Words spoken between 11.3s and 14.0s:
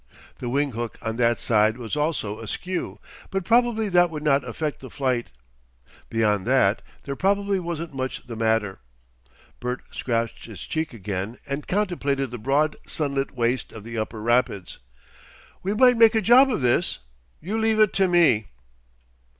and contemplated the broad sunlit waste of the